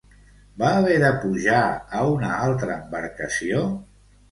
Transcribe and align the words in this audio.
Va 0.61 0.71
haver 0.77 0.95
de 1.03 1.11
pujar 1.25 1.59
a 1.99 2.03
una 2.15 2.33
altra 2.49 2.73
embarcació? 2.81 3.65